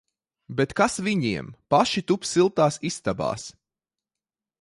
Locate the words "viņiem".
1.07-1.51